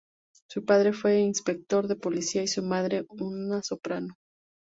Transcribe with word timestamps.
Su 0.49 0.65
padre 0.65 0.93
fue 0.93 1.19
inspector 1.19 1.87
de 1.87 1.95
policía 1.95 2.41
y 2.41 2.47
su 2.47 2.63
madre 2.63 3.05
una 3.19 3.61
soprano. 3.61 4.15